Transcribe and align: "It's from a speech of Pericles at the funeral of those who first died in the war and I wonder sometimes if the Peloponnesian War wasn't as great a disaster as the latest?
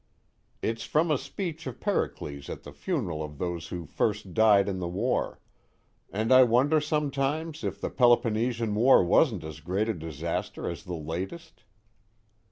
"It's 0.63 0.83
from 0.83 1.11
a 1.11 1.15
speech 1.19 1.67
of 1.67 1.79
Pericles 1.79 2.49
at 2.49 2.63
the 2.63 2.71
funeral 2.71 3.21
of 3.21 3.37
those 3.37 3.67
who 3.67 3.85
first 3.85 4.33
died 4.33 4.67
in 4.67 4.79
the 4.79 4.87
war 4.87 5.39
and 6.09 6.31
I 6.33 6.41
wonder 6.41 6.81
sometimes 6.81 7.63
if 7.63 7.79
the 7.79 7.91
Peloponnesian 7.91 8.73
War 8.73 9.03
wasn't 9.03 9.43
as 9.43 9.59
great 9.59 9.89
a 9.89 9.93
disaster 9.93 10.67
as 10.67 10.85
the 10.85 10.95
latest? 10.95 11.65